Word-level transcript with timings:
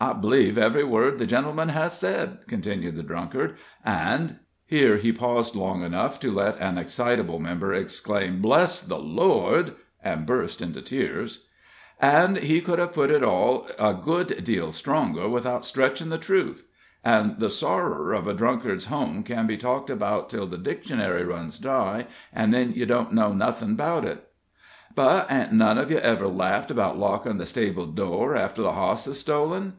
"I 0.00 0.14
believe 0.14 0.58
ev'ry 0.58 0.82
word 0.82 1.18
the 1.20 1.26
gentleman 1.28 1.68
has 1.68 1.96
said," 1.96 2.38
continued 2.48 2.96
the 2.96 3.04
drunkard, 3.04 3.54
"and" 3.84 4.40
here 4.66 4.96
he 4.96 5.12
paused 5.12 5.54
long 5.54 5.84
enough 5.84 6.18
to 6.20 6.30
let 6.32 6.58
an 6.58 6.76
excitable 6.76 7.38
member 7.38 7.72
exclaim 7.72 8.42
"Bless 8.42 8.80
the 8.82 8.98
Lord!" 8.98 9.74
and 10.02 10.26
burst 10.26 10.60
into 10.60 10.82
tears 10.82 11.46
"and 12.00 12.36
he 12.38 12.60
could 12.60 12.80
have 12.80 12.92
put 12.92 13.12
it 13.12 13.22
all 13.22 13.68
a 13.78 13.94
good 13.94 14.42
deal 14.42 14.72
stronger 14.72 15.28
without 15.28 15.64
stretchin' 15.64 16.08
the 16.08 16.18
truth. 16.18 16.64
An' 17.04 17.36
the 17.38 17.48
sorrer 17.48 18.12
of 18.12 18.26
a 18.26 18.34
drunkard's 18.34 18.86
home 18.86 19.22
can 19.22 19.46
be 19.46 19.56
talked 19.56 19.88
about 19.88 20.28
'till 20.28 20.48
the 20.48 20.58
Dictionary 20.58 21.22
runs 21.22 21.60
dry, 21.60 22.08
an' 22.32 22.50
then 22.50 22.72
ye 22.72 22.84
don't 22.86 23.12
know 23.14 23.32
nothin' 23.32 23.76
'bout 23.76 24.04
it. 24.04 24.26
But 24.96 25.30
hain't 25.30 25.52
none 25.52 25.78
of 25.78 25.92
ye 25.92 25.96
ever 25.98 26.26
laughed 26.26 26.74
'bout 26.74 26.98
lockin' 26.98 27.38
the 27.38 27.46
stable 27.46 27.86
door 27.86 28.34
after 28.34 28.62
the 28.62 28.72
hoss 28.72 29.06
is 29.06 29.20
stolen? 29.20 29.74